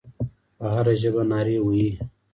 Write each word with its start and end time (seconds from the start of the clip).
په 0.57 0.65
هره 0.73 0.93
ژبه 1.01 1.23
نارې 1.31 1.57
وهي. 1.61 1.89